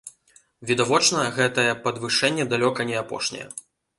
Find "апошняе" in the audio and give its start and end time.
3.05-3.45